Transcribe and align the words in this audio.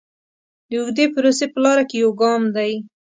د 0.69 0.71
اوږدې 0.79 1.05
پروسې 1.13 1.45
په 1.53 1.59
لاره 1.63 1.83
کې 1.89 1.95
یو 2.03 2.11
ګام 2.21 2.43
دی. 2.55 2.73